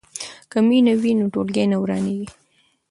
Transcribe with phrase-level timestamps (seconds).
[0.51, 2.27] که مینه وي نو ټولګی نه ورانیږي.